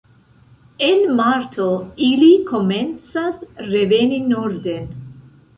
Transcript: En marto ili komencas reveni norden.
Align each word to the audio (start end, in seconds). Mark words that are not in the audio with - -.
En 0.87 1.03
marto 1.19 1.67
ili 2.07 2.31
komencas 2.53 3.45
reveni 3.75 4.23
norden. 4.35 4.93